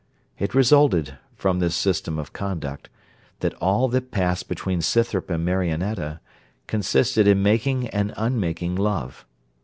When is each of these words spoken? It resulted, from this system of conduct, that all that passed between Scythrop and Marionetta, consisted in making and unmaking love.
It 0.39 0.55
resulted, 0.55 1.19
from 1.35 1.59
this 1.59 1.75
system 1.75 2.17
of 2.17 2.33
conduct, 2.33 2.89
that 3.41 3.53
all 3.61 3.87
that 3.89 4.09
passed 4.09 4.49
between 4.49 4.81
Scythrop 4.81 5.29
and 5.29 5.45
Marionetta, 5.45 6.21
consisted 6.65 7.27
in 7.27 7.43
making 7.43 7.87
and 7.89 8.11
unmaking 8.17 8.75
love. 8.77 9.27